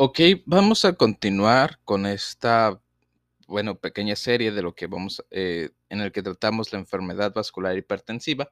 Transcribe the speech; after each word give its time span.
Ok, 0.00 0.20
vamos 0.46 0.84
a 0.84 0.92
continuar 0.92 1.80
con 1.84 2.06
esta, 2.06 2.80
bueno, 3.48 3.80
pequeña 3.80 4.14
serie 4.14 4.52
de 4.52 4.62
lo 4.62 4.72
que 4.76 4.86
vamos, 4.86 5.24
eh, 5.32 5.70
en 5.88 6.00
el 6.00 6.12
que 6.12 6.22
tratamos 6.22 6.72
la 6.72 6.78
enfermedad 6.78 7.34
vascular 7.34 7.76
hipertensiva. 7.76 8.48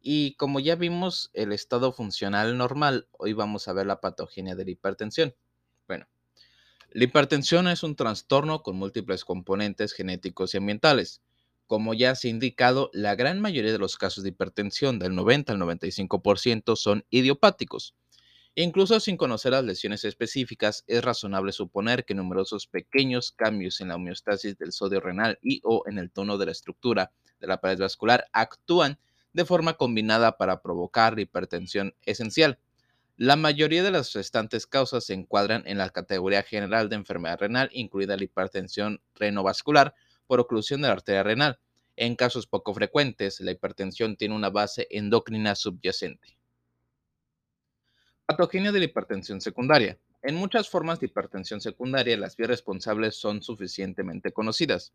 Y 0.00 0.36
como 0.36 0.58
ya 0.58 0.76
vimos 0.76 1.30
el 1.34 1.52
estado 1.52 1.92
funcional 1.92 2.56
normal, 2.56 3.08
hoy 3.18 3.34
vamos 3.34 3.68
a 3.68 3.74
ver 3.74 3.84
la 3.84 4.00
patogenia 4.00 4.56
de 4.56 4.64
la 4.64 4.70
hipertensión. 4.70 5.34
Bueno, 5.86 6.08
la 6.88 7.04
hipertensión 7.04 7.68
es 7.68 7.82
un 7.82 7.94
trastorno 7.94 8.62
con 8.62 8.76
múltiples 8.76 9.26
componentes 9.26 9.92
genéticos 9.92 10.54
y 10.54 10.56
ambientales. 10.56 11.20
Como 11.66 11.92
ya 11.92 12.14
se 12.14 12.28
ha 12.28 12.30
indicado, 12.30 12.88
la 12.94 13.16
gran 13.16 13.38
mayoría 13.38 13.72
de 13.72 13.78
los 13.78 13.98
casos 13.98 14.24
de 14.24 14.30
hipertensión, 14.30 14.98
del 14.98 15.14
90 15.14 15.52
al 15.52 15.58
95%, 15.58 16.74
son 16.74 17.04
idiopáticos 17.10 17.94
Incluso 18.56 18.98
sin 18.98 19.16
conocer 19.16 19.52
las 19.52 19.64
lesiones 19.64 20.04
específicas, 20.04 20.84
es 20.88 21.04
razonable 21.04 21.52
suponer 21.52 22.04
que 22.04 22.16
numerosos 22.16 22.66
pequeños 22.66 23.30
cambios 23.30 23.80
en 23.80 23.88
la 23.88 23.94
homeostasis 23.94 24.58
del 24.58 24.72
sodio 24.72 25.00
renal 25.00 25.38
y 25.40 25.60
o 25.62 25.84
en 25.86 25.98
el 25.98 26.10
tono 26.10 26.36
de 26.36 26.46
la 26.46 26.52
estructura 26.52 27.12
de 27.38 27.46
la 27.46 27.60
pared 27.60 27.78
vascular 27.78 28.26
actúan 28.32 28.98
de 29.32 29.44
forma 29.44 29.74
combinada 29.74 30.36
para 30.36 30.62
provocar 30.62 31.18
hipertensión 31.20 31.94
esencial. 32.02 32.58
La 33.16 33.36
mayoría 33.36 33.84
de 33.84 33.92
las 33.92 34.12
restantes 34.14 34.66
causas 34.66 35.04
se 35.04 35.14
encuadran 35.14 35.62
en 35.66 35.78
la 35.78 35.90
categoría 35.90 36.42
general 36.42 36.88
de 36.88 36.96
enfermedad 36.96 37.38
renal, 37.38 37.70
incluida 37.72 38.16
la 38.16 38.24
hipertensión 38.24 39.00
renovascular 39.14 39.94
por 40.26 40.40
oclusión 40.40 40.82
de 40.82 40.88
la 40.88 40.94
arteria 40.94 41.22
renal. 41.22 41.60
En 41.94 42.16
casos 42.16 42.48
poco 42.48 42.74
frecuentes, 42.74 43.38
la 43.40 43.52
hipertensión 43.52 44.16
tiene 44.16 44.34
una 44.34 44.50
base 44.50 44.88
endocrina 44.90 45.54
subyacente. 45.54 46.39
Patogenia 48.30 48.70
de 48.70 48.78
la 48.78 48.84
hipertensión 48.84 49.40
secundaria. 49.40 49.98
En 50.22 50.36
muchas 50.36 50.68
formas 50.70 51.00
de 51.00 51.06
hipertensión 51.06 51.60
secundaria, 51.60 52.16
las 52.16 52.36
vías 52.36 52.48
responsables 52.48 53.16
son 53.16 53.42
suficientemente 53.42 54.30
conocidas. 54.30 54.92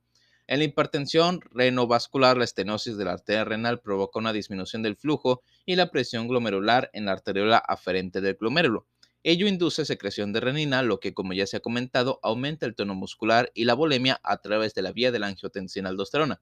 En 0.47 0.59
la 0.59 0.63
hipertensión 0.63 1.41
renovascular, 1.51 2.37
la 2.37 2.45
estenosis 2.45 2.95
de 2.95 3.03
la 3.03 3.11
arteria 3.11 3.43
renal 3.43 3.81
provoca 3.81 4.19
una 4.19 4.31
disminución 4.31 4.83
del 4.83 4.95
flujo 4.95 5.43
y 5.65 5.75
la 5.75 5.91
presión 5.91 6.29
glomerular 6.29 6.89
en 6.93 7.03
la 7.03 7.11
arteriola 7.11 7.57
aferente 7.57 8.21
del 8.21 8.35
glomérulo. 8.35 8.87
Ello 9.21 9.47
induce 9.47 9.83
secreción 9.83 10.31
de 10.31 10.39
renina, 10.39 10.81
lo 10.81 11.01
que, 11.01 11.13
como 11.13 11.33
ya 11.33 11.45
se 11.45 11.57
ha 11.57 11.59
comentado, 11.59 12.21
aumenta 12.23 12.65
el 12.65 12.73
tono 12.73 12.95
muscular 12.95 13.51
y 13.53 13.65
la 13.65 13.73
volemia 13.73 14.21
a 14.23 14.37
través 14.37 14.73
de 14.75 14.81
la 14.81 14.93
vía 14.93 15.11
de 15.11 15.19
la 15.19 15.27
angiotensina-aldosterona. 15.27 16.41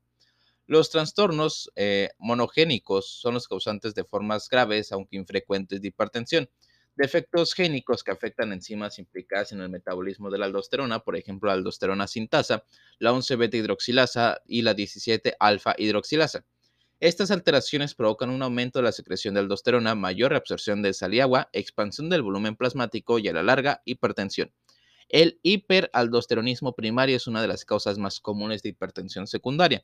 Los 0.67 0.91
trastornos 0.91 1.72
eh, 1.75 2.11
monogénicos 2.19 3.19
son 3.19 3.33
los 3.33 3.47
causantes 3.47 3.95
de 3.95 4.03
formas 4.03 4.47
graves, 4.47 4.91
aunque 4.91 5.17
infrecuentes, 5.17 5.81
de 5.81 5.88
hipertensión 5.88 6.47
defectos 6.95 7.53
génicos 7.53 8.03
que 8.03 8.11
afectan 8.11 8.53
enzimas 8.53 8.99
implicadas 8.99 9.52
en 9.52 9.61
el 9.61 9.69
metabolismo 9.69 10.30
de 10.30 10.38
la 10.38 10.45
aldosterona, 10.45 11.00
por 11.00 11.16
ejemplo, 11.16 11.47
la 11.47 11.53
aldosterona 11.53 12.08
sintasa, 12.08 12.63
la 13.00 13.11
11-beta 13.11 13.58
hidroxilasa 13.58 14.41
y 14.45 14.61
la 14.61 14.75
17-alfa 14.75 15.75
hidroxilasa. 15.77 16.45
Estas 17.00 17.31
alteraciones 17.31 17.95
provocan 17.95 18.30
un 18.30 18.44
aumento 18.44 18.80
de 18.80 18.83
la 18.83 18.91
secreción 18.91 19.33
de 19.33 19.41
aldosterona, 19.41 19.95
mayor 19.95 20.31
reabsorción 20.31 20.81
de 20.81 20.94
sal 20.94 21.13
y 21.13 21.19
agua, 21.19 21.50
expansión 21.52 22.09
del 22.09 22.22
volumen 22.22 22.55
plasmático 22.55 23.19
y 23.19 23.28
a 23.28 23.33
la 23.33 23.44
larga 23.44 23.81
hipertensión. 23.85 24.53
El 25.09 25.39
hiperaldosteronismo 25.44 26.73
primario 26.73 27.17
es 27.17 27.28
una 27.28 27.41
de 27.41 27.47
las 27.47 27.66
causas 27.66 27.97
más 27.97 28.19
comunes 28.19 28.63
de 28.63 28.69
hipertensión 28.69 29.28
secundaria 29.28 29.83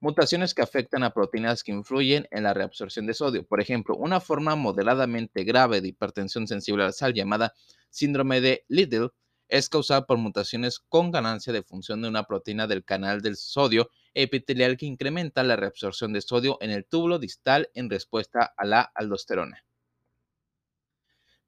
mutaciones 0.00 0.54
que 0.54 0.62
afectan 0.62 1.02
a 1.02 1.12
proteínas 1.12 1.62
que 1.62 1.72
influyen 1.72 2.26
en 2.30 2.44
la 2.44 2.54
reabsorción 2.54 3.06
de 3.06 3.14
sodio. 3.14 3.46
Por 3.46 3.60
ejemplo, 3.60 3.96
una 3.96 4.20
forma 4.20 4.54
moderadamente 4.56 5.44
grave 5.44 5.80
de 5.80 5.88
hipertensión 5.88 6.46
sensible 6.46 6.84
a 6.84 6.86
la 6.86 6.92
sal 6.92 7.14
llamada 7.14 7.54
síndrome 7.90 8.40
de 8.40 8.64
Liddle 8.68 9.10
es 9.48 9.68
causada 9.68 10.06
por 10.06 10.18
mutaciones 10.18 10.78
con 10.78 11.10
ganancia 11.10 11.52
de 11.52 11.62
función 11.62 12.02
de 12.02 12.08
una 12.08 12.24
proteína 12.24 12.66
del 12.66 12.84
canal 12.84 13.22
del 13.22 13.36
sodio 13.36 13.90
epitelial 14.12 14.76
que 14.76 14.86
incrementa 14.86 15.42
la 15.42 15.56
reabsorción 15.56 16.12
de 16.12 16.20
sodio 16.20 16.58
en 16.60 16.70
el 16.70 16.84
túbulo 16.84 17.18
distal 17.18 17.70
en 17.74 17.88
respuesta 17.88 18.52
a 18.56 18.64
la 18.66 18.82
aldosterona. 18.94 19.64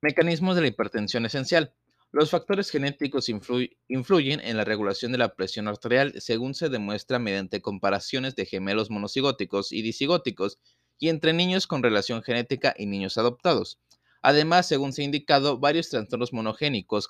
Mecanismos 0.01 0.57
de 0.57 0.63
la 0.63 0.69
hipertensión 0.69 1.27
esencial. 1.27 1.75
Los 2.13 2.31
factores 2.31 2.71
genéticos 2.71 3.29
influyen 3.29 4.41
en 4.41 4.57
la 4.57 4.65
regulación 4.65 5.13
de 5.13 5.19
la 5.19 5.35
presión 5.37 5.69
arterial 5.69 6.13
según 6.19 6.55
se 6.55 6.69
demuestra 6.69 7.21
mediante 7.21 7.63
comparaciones 7.63 8.35
de 8.35 8.47
gemelos 8.47 8.91
monocigóticos 8.91 9.71
y 9.71 9.83
disigóticos 9.83 10.59
y 10.99 11.09
entre 11.09 11.33
niños 11.33 11.69
con 11.69 11.85
relación 11.85 12.25
genética 12.25 12.75
y 12.77 12.87
niños 12.87 13.17
adoptados. 13.17 13.79
Además, 14.23 14.67
según 14.67 14.93
se 14.93 15.03
ha 15.03 15.05
indicado, 15.05 15.59
varios 15.61 15.89
trastornos 15.89 16.33
monogénicos 16.33 17.09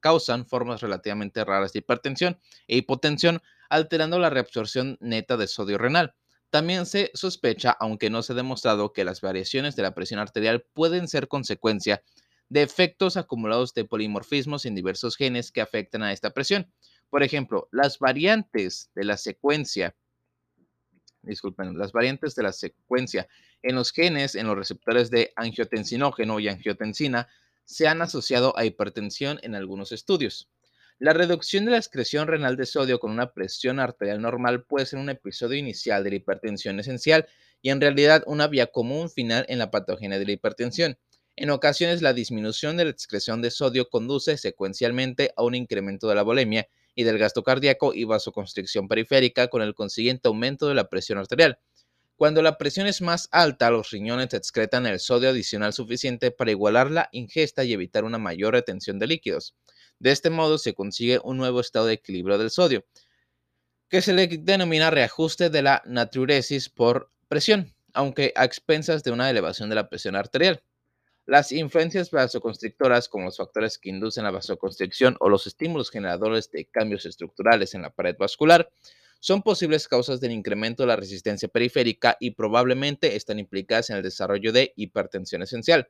causan 0.00 0.46
formas 0.46 0.82
relativamente 0.82 1.42
raras 1.42 1.72
de 1.72 1.78
hipertensión 1.78 2.38
e 2.68 2.76
hipotensión, 2.76 3.40
alterando 3.70 4.18
la 4.18 4.28
reabsorción 4.28 4.98
neta 5.00 5.38
de 5.38 5.48
sodio 5.48 5.78
renal. 5.78 6.14
También 6.50 6.84
se 6.84 7.10
sospecha, 7.14 7.74
aunque 7.80 8.10
no 8.10 8.22
se 8.22 8.34
ha 8.34 8.36
demostrado, 8.36 8.92
que 8.92 9.04
las 9.04 9.22
variaciones 9.22 9.76
de 9.76 9.82
la 9.82 9.94
presión 9.94 10.20
arterial 10.20 10.64
pueden 10.74 11.08
ser 11.08 11.26
consecuencia 11.26 12.02
de 12.48 12.62
efectos 12.62 13.16
acumulados 13.16 13.74
de 13.74 13.84
polimorfismos 13.84 14.66
en 14.66 14.74
diversos 14.74 15.16
genes 15.16 15.50
que 15.50 15.60
afectan 15.60 16.02
a 16.02 16.12
esta 16.12 16.30
presión. 16.30 16.72
Por 17.10 17.22
ejemplo, 17.22 17.68
las 17.72 17.98
variantes 17.98 18.90
de 18.94 19.04
la 19.04 19.16
secuencia, 19.16 19.96
disculpen, 21.22 21.78
las 21.78 21.92
variantes 21.92 22.34
de 22.34 22.42
la 22.42 22.52
secuencia 22.52 23.28
en 23.62 23.74
los 23.74 23.92
genes, 23.92 24.34
en 24.34 24.46
los 24.46 24.56
receptores 24.56 25.10
de 25.10 25.32
angiotensinógeno 25.36 26.38
y 26.40 26.48
angiotensina, 26.48 27.28
se 27.64 27.88
han 27.88 28.00
asociado 28.00 28.56
a 28.56 28.64
hipertensión 28.64 29.40
en 29.42 29.54
algunos 29.54 29.90
estudios. 29.92 30.48
La 30.98 31.12
reducción 31.12 31.66
de 31.66 31.72
la 31.72 31.76
excreción 31.76 32.26
renal 32.26 32.56
de 32.56 32.64
sodio 32.64 32.98
con 32.98 33.10
una 33.10 33.32
presión 33.32 33.80
arterial 33.80 34.22
normal 34.22 34.64
puede 34.64 34.86
ser 34.86 34.98
un 34.98 35.10
episodio 35.10 35.58
inicial 35.58 36.02
de 36.02 36.10
la 36.10 36.16
hipertensión 36.16 36.80
esencial 36.80 37.26
y 37.60 37.70
en 37.70 37.80
realidad 37.80 38.22
una 38.26 38.46
vía 38.46 38.68
común 38.68 39.10
final 39.10 39.44
en 39.48 39.58
la 39.58 39.70
patogenia 39.70 40.18
de 40.18 40.24
la 40.24 40.32
hipertensión. 40.32 40.96
En 41.38 41.50
ocasiones, 41.50 42.00
la 42.00 42.14
disminución 42.14 42.78
de 42.78 42.84
la 42.84 42.90
excreción 42.90 43.42
de 43.42 43.50
sodio 43.50 43.90
conduce 43.90 44.38
secuencialmente 44.38 45.32
a 45.36 45.42
un 45.42 45.54
incremento 45.54 46.08
de 46.08 46.14
la 46.14 46.22
volemia 46.22 46.66
y 46.94 47.04
del 47.04 47.18
gasto 47.18 47.42
cardíaco 47.42 47.92
y 47.92 48.04
vasoconstricción 48.04 48.88
periférica 48.88 49.48
con 49.48 49.60
el 49.60 49.74
consiguiente 49.74 50.28
aumento 50.28 50.66
de 50.66 50.74
la 50.74 50.88
presión 50.88 51.18
arterial. 51.18 51.58
Cuando 52.16 52.40
la 52.40 52.56
presión 52.56 52.86
es 52.86 53.02
más 53.02 53.28
alta, 53.32 53.70
los 53.70 53.90
riñones 53.90 54.32
excretan 54.32 54.86
el 54.86 54.98
sodio 54.98 55.28
adicional 55.28 55.74
suficiente 55.74 56.30
para 56.30 56.52
igualar 56.52 56.90
la 56.90 57.10
ingesta 57.12 57.64
y 57.64 57.74
evitar 57.74 58.04
una 58.04 58.16
mayor 58.16 58.54
retención 58.54 58.98
de 58.98 59.06
líquidos. 59.06 59.54
De 59.98 60.12
este 60.12 60.30
modo 60.30 60.56
se 60.56 60.72
consigue 60.72 61.20
un 61.22 61.36
nuevo 61.36 61.60
estado 61.60 61.84
de 61.84 61.92
equilibrio 61.92 62.38
del 62.38 62.50
sodio, 62.50 62.86
que 63.90 64.00
se 64.00 64.14
le 64.14 64.26
denomina 64.26 64.90
reajuste 64.90 65.50
de 65.50 65.60
la 65.60 65.82
natriuresis 65.84 66.70
por 66.70 67.10
presión, 67.28 67.74
aunque 67.92 68.32
a 68.36 68.46
expensas 68.46 69.04
de 69.04 69.10
una 69.10 69.28
elevación 69.28 69.68
de 69.68 69.74
la 69.74 69.90
presión 69.90 70.16
arterial. 70.16 70.62
Las 71.26 71.50
influencias 71.50 72.12
vasoconstrictoras, 72.12 73.08
como 73.08 73.24
los 73.24 73.38
factores 73.38 73.78
que 73.78 73.90
inducen 73.90 74.22
la 74.22 74.30
vasoconstricción 74.30 75.16
o 75.18 75.28
los 75.28 75.48
estímulos 75.48 75.90
generadores 75.90 76.52
de 76.52 76.66
cambios 76.66 77.04
estructurales 77.04 77.74
en 77.74 77.82
la 77.82 77.90
pared 77.90 78.14
vascular, 78.16 78.70
son 79.18 79.42
posibles 79.42 79.88
causas 79.88 80.20
del 80.20 80.30
incremento 80.30 80.84
de 80.84 80.86
la 80.86 80.94
resistencia 80.94 81.48
periférica 81.48 82.16
y 82.20 82.30
probablemente 82.30 83.16
están 83.16 83.40
implicadas 83.40 83.90
en 83.90 83.96
el 83.96 84.04
desarrollo 84.04 84.52
de 84.52 84.72
hipertensión 84.76 85.42
esencial. 85.42 85.88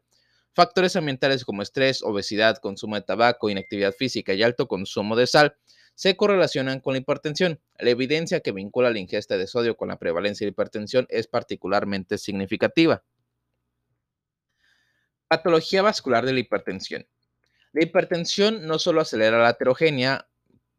Factores 0.54 0.96
ambientales 0.96 1.44
como 1.44 1.60
estrés, 1.60 2.02
obesidad, 2.02 2.56
consumo 2.56 2.94
de 2.94 3.02
tabaco, 3.02 3.50
inactividad 3.50 3.92
física 3.92 4.32
y 4.32 4.42
alto 4.42 4.66
consumo 4.68 5.16
de 5.16 5.26
sal 5.26 5.54
se 5.94 6.16
correlacionan 6.16 6.80
con 6.80 6.94
la 6.94 7.00
hipertensión. 7.00 7.60
La 7.78 7.90
evidencia 7.90 8.40
que 8.40 8.52
vincula 8.52 8.88
la 8.88 9.00
ingesta 9.00 9.36
de 9.36 9.46
sodio 9.46 9.76
con 9.76 9.88
la 9.88 9.98
prevalencia 9.98 10.46
de 10.46 10.52
hipertensión 10.52 11.06
es 11.10 11.26
particularmente 11.26 12.16
significativa. 12.16 13.04
Patología 15.28 15.82
vascular 15.82 16.24
de 16.24 16.32
la 16.32 16.40
hipertensión. 16.40 17.06
La 17.72 17.82
hipertensión 17.82 18.66
no 18.66 18.78
solo 18.78 19.00
acelera 19.00 19.38
la 19.38 19.50
heterogénea, 19.50 20.28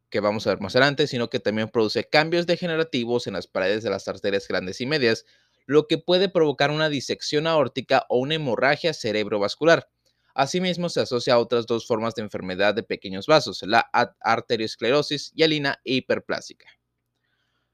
que 0.10 0.20
vamos 0.20 0.48
a 0.48 0.52
ver 0.52 0.62
más 0.62 0.76
adelante, 0.76 1.08
sino 1.08 1.30
que 1.30 1.40
también 1.40 1.70
produce 1.70 2.08
cambios 2.10 2.48
degenerativos 2.48 3.28
en 3.28 3.34
las 3.34 3.48
paredes 3.48 3.84
de 3.84 3.90
las 3.90 4.08
arterias 4.08 4.48
grandes 4.48 4.80
y 4.82 4.86
medias, 4.86 5.26
lo 5.66 5.88
que 5.88 5.98
puede 5.98 6.30
provocar 6.30 6.72
una 6.72 6.90
disección 6.90 7.46
aórtica 7.46 8.06
o 8.08 8.20
una 8.20 8.36
hemorragia 8.36 8.94
cerebrovascular. 8.94 9.90
Asimismo, 10.34 10.88
se 10.88 11.02
asocia 11.02 11.34
a 11.34 11.40
otras 11.40 11.66
dos 11.66 11.86
formas 11.86 12.16
de 12.16 12.22
enfermedad 12.22 12.74
de 12.74 12.84
pequeños 12.84 13.26
vasos, 13.26 13.64
la 13.64 13.90
arteriosclerosis 14.22 15.32
hialina 15.34 15.80
e 15.84 15.96
hiperplásica. 15.96 16.68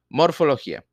Morfología. 0.10 0.86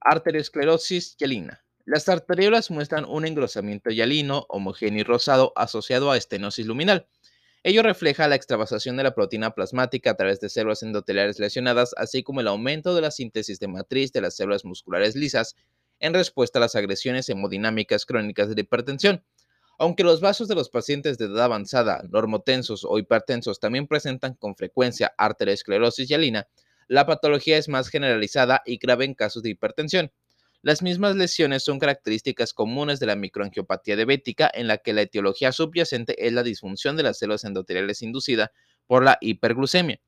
Arteriosclerosis 0.00 1.16
hialina. 1.16 1.64
Las 1.88 2.06
arteriolas 2.10 2.70
muestran 2.70 3.06
un 3.06 3.24
engrosamiento 3.24 3.88
hialino, 3.88 4.44
homogéneo 4.50 5.00
y 5.00 5.04
rosado 5.04 5.54
asociado 5.56 6.10
a 6.10 6.18
estenosis 6.18 6.66
luminal. 6.66 7.08
Ello 7.62 7.82
refleja 7.82 8.28
la 8.28 8.34
extravasación 8.34 8.98
de 8.98 9.04
la 9.04 9.14
proteína 9.14 9.54
plasmática 9.54 10.10
a 10.10 10.14
través 10.14 10.38
de 10.38 10.50
células 10.50 10.82
endoteliales 10.82 11.38
lesionadas, 11.38 11.94
así 11.96 12.22
como 12.22 12.42
el 12.42 12.48
aumento 12.48 12.94
de 12.94 13.00
la 13.00 13.10
síntesis 13.10 13.58
de 13.58 13.68
matriz 13.68 14.12
de 14.12 14.20
las 14.20 14.36
células 14.36 14.66
musculares 14.66 15.16
lisas 15.16 15.56
en 15.98 16.12
respuesta 16.12 16.58
a 16.58 16.60
las 16.60 16.74
agresiones 16.74 17.26
hemodinámicas 17.30 18.04
crónicas 18.04 18.54
de 18.54 18.60
hipertensión. 18.60 19.24
Aunque 19.78 20.04
los 20.04 20.20
vasos 20.20 20.46
de 20.46 20.56
los 20.56 20.68
pacientes 20.68 21.16
de 21.16 21.24
edad 21.24 21.44
avanzada, 21.44 22.02
normotensos 22.10 22.84
o 22.84 22.98
hipertensos 22.98 23.60
también 23.60 23.86
presentan 23.86 24.34
con 24.34 24.56
frecuencia 24.56 25.14
arteriosclerosis 25.16 26.06
hialina, 26.06 26.48
la 26.86 27.06
patología 27.06 27.56
es 27.56 27.70
más 27.70 27.88
generalizada 27.88 28.62
y 28.66 28.76
grave 28.76 29.06
en 29.06 29.14
casos 29.14 29.42
de 29.42 29.48
hipertensión. 29.48 30.12
Las 30.62 30.82
mismas 30.82 31.14
lesiones 31.14 31.62
son 31.62 31.78
características 31.78 32.52
comunes 32.52 32.98
de 32.98 33.06
la 33.06 33.14
microangiopatía 33.14 33.94
diabética, 33.94 34.50
en 34.52 34.66
la 34.66 34.78
que 34.78 34.92
la 34.92 35.02
etiología 35.02 35.52
subyacente 35.52 36.26
es 36.26 36.32
la 36.32 36.42
disfunción 36.42 36.96
de 36.96 37.04
las 37.04 37.18
células 37.18 37.44
endoteliales 37.44 38.02
inducida 38.02 38.50
por 38.86 39.04
la 39.04 39.18
hiperglucemia. 39.20 40.00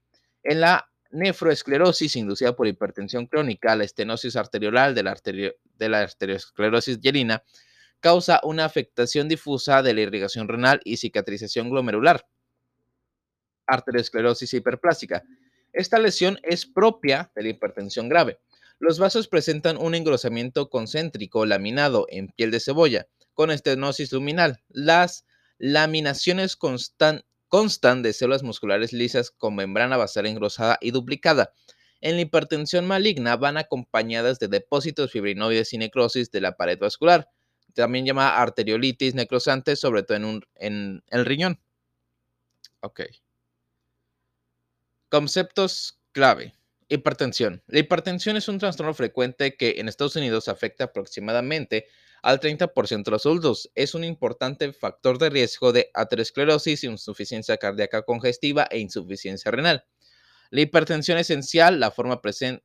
En 0.43 0.61
la 0.61 0.91
nefroesclerosis 1.13 2.17
inducida 2.17 2.57
por 2.57 2.67
hipertensión 2.67 3.27
crónica, 3.27 3.77
la 3.77 3.85
estenosis 3.85 4.37
arteriolar 4.37 4.95
de 4.95 5.03
la, 5.03 5.17
de 5.25 5.89
la 5.89 6.01
arteriosclerosis 6.01 6.99
hialina 7.01 7.45
causa 8.01 8.41
una 8.43 8.65
afectación 8.65 9.29
difusa 9.29 9.83
de 9.83 9.95
la 9.95 10.01
irrigación 10.01 10.49
renal 10.49 10.81
y 10.85 10.97
cicatrización 10.97 11.71
glomerular. 11.71 12.27
Arteriosclerosis 13.67 14.53
hiperplástica. 14.55 15.23
Esta 15.73 15.99
lesión 15.99 16.39
es 16.43 16.67
propia 16.67 17.31
de 17.37 17.43
la 17.43 17.49
hipertensión 17.51 18.09
grave. 18.09 18.41
Los 18.81 18.99
vasos 18.99 19.29
presentan 19.29 19.77
un 19.77 19.95
engrosamiento 19.95 20.71
concéntrico 20.71 21.47
laminado 21.47 22.07
en 22.09 22.29
piel 22.29 22.51
de 22.51 22.59
cebolla 22.59 23.07
con 23.35 23.53
estenosis 23.53 24.11
luminal. 24.11 24.63
Las 24.69 25.25
laminaciones 25.59 26.57
constan, 26.57 27.23
de 28.03 28.13
células 28.13 28.43
musculares 28.43 28.93
lisas 28.93 29.31
con 29.31 29.55
membrana 29.55 29.97
basal 29.97 30.27
engrosada 30.27 30.79
y 30.81 30.91
duplicada. 30.91 31.53
En 32.01 32.17
la 32.17 32.23
hipertensión 32.23 32.87
maligna 32.87 33.37
van 33.37 33.59
acompañadas 33.59 34.39
de 34.39 34.49
depósitos 34.49 35.13
fibrinoides 35.13 35.73
y 35.73 35.79
necrosis 35.79 36.31
de 36.31 36.41
la 36.41 36.57
pared 36.57 36.79
vascular 36.79 37.29
también 37.75 38.05
llama 38.05 38.37
arteriolitis 38.37 39.15
necrosante, 39.15 39.77
sobre 39.77 40.03
todo 40.03 40.17
en, 40.17 40.43
en 40.57 41.03
el 41.09 41.25
riñón. 41.25 41.61
Ok. 42.81 43.03
Conceptos 45.09 45.99
clave. 46.13 46.55
Hipertensión. 46.93 47.63
La 47.69 47.79
hipertensión 47.79 48.37
es 48.37 48.49
un 48.49 48.59
trastorno 48.59 48.93
frecuente 48.95 49.57
que 49.57 49.77
en 49.79 49.89
Estados 49.89 50.17
Unidos 50.17 50.49
afecta 50.49 50.85
aproximadamente 50.85 51.87
al 52.21 52.41
30% 52.41 53.05
de 53.05 53.11
los 53.13 53.25
adultos. 53.25 53.71
Es 53.77 53.95
un 53.95 54.03
importante 54.03 54.73
factor 54.73 55.17
de 55.19 55.31
riesgo 55.31 55.73
de 55.73 55.89
aterosclerosis, 55.95 56.83
insuficiencia 56.83 57.59
cardíaca 57.59 58.03
congestiva 58.03 58.67
e 58.69 58.81
insuficiencia 58.81 59.53
renal. 59.53 59.85
La 60.51 60.63
hipertensión 60.63 61.17
esencial, 61.17 61.79
la 61.79 61.93
forma, 61.93 62.21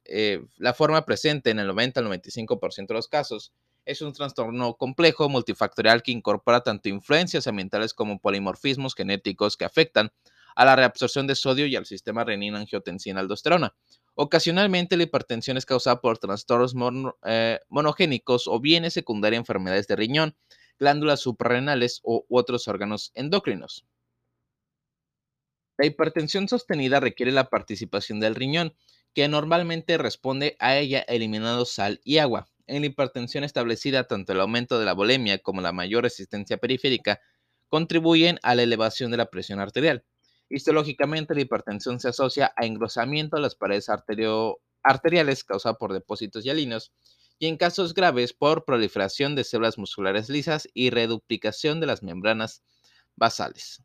eh, 0.06 0.44
la 0.58 0.74
forma 0.74 1.06
presente 1.06 1.52
en 1.52 1.60
el 1.60 1.68
90 1.68 2.00
al 2.00 2.08
95% 2.08 2.88
de 2.88 2.94
los 2.96 3.08
casos, 3.08 3.54
es 3.86 4.02
un 4.02 4.12
trastorno 4.12 4.74
complejo, 4.74 5.30
multifactorial, 5.30 6.02
que 6.02 6.12
incorpora 6.12 6.62
tanto 6.62 6.90
influencias 6.90 7.46
ambientales 7.46 7.94
como 7.94 8.20
polimorfismos 8.20 8.96
genéticos 8.96 9.56
que 9.56 9.66
afectan 9.66 10.12
a 10.56 10.66
la 10.66 10.76
reabsorción 10.76 11.28
de 11.28 11.36
sodio 11.36 11.68
y 11.68 11.76
al 11.76 11.86
sistema 11.86 12.24
renina-angiotensina-aldosterona. 12.24 13.76
Ocasionalmente 14.16 14.96
la 14.96 15.04
hipertensión 15.04 15.58
es 15.58 15.66
causada 15.66 16.00
por 16.00 16.18
trastornos 16.18 16.74
eh, 17.26 17.60
monogénicos 17.68 18.48
o 18.48 18.62
bien 18.62 18.86
es 18.86 18.94
secundaria 18.94 19.38
a 19.38 19.42
enfermedades 19.42 19.88
de 19.88 19.98
riñón, 19.98 20.38
glándulas 20.80 21.20
suprarrenales 21.20 22.00
u 22.04 22.26
otros 22.30 22.70
órganos 22.70 23.12
endocrinos. 23.14 23.86
La 25.78 25.86
hipertensión 25.86 26.48
sostenida 26.48 27.02
requiere 27.02 27.34
la 27.34 27.50
participación 27.50 28.22
del 28.22 28.36
riñón, 28.36 28.74
que 29.14 29.28
normalmente 29.28 29.98
responde 29.98 30.56
a 30.60 30.78
ella 30.78 31.00
eliminando 31.00 31.66
sal 31.66 32.00
y 32.06 32.20
agua. 32.20 32.48
En 32.68 32.82
la 32.82 32.88
hipertensión 32.88 33.44
establecida, 33.44 34.08
tanto 34.08 34.32
el 34.32 34.40
aumento 34.40 34.80
de 34.80 34.86
la 34.86 34.94
bulimia 34.94 35.40
como 35.40 35.60
la 35.60 35.74
mayor 35.74 36.04
resistencia 36.04 36.58
periférica 36.58 37.20
contribuyen 37.68 38.40
a 38.44 38.56
la 38.56 38.64
elevación 38.64 39.12
de 39.12 39.18
la 39.18 39.30
presión 39.30 39.60
arterial. 39.60 40.06
Histológicamente, 40.50 41.34
la 41.34 41.42
hipertensión 41.42 42.00
se 42.00 42.10
asocia 42.10 42.54
a 42.56 42.66
engrosamiento 42.66 43.36
de 43.36 43.42
las 43.42 43.56
paredes 43.56 43.90
arteriales 44.84 45.44
causado 45.44 45.78
por 45.78 45.94
depósitos 45.94 46.44
hialinos 46.44 46.92
y 47.40 47.48
en 47.48 47.58
casos 47.58 47.94
graves 47.94 48.34
por 48.34 48.66
proliferación 48.66 49.36
de 49.36 49.44
células 49.44 49.78
musculares 49.78 50.30
lisas 50.30 50.68
y 50.74 50.90
reduplicación 50.90 51.80
de 51.80 51.88
las 51.88 52.04
membranas 52.04 52.64
basales. 53.16 53.85